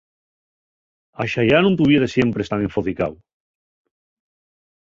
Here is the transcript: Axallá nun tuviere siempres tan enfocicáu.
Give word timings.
Axallá 1.23 1.59
nun 1.61 1.77
tuviere 1.79 2.07
siempres 2.15 2.49
tan 2.51 2.59
enfocicáu. 2.67 3.13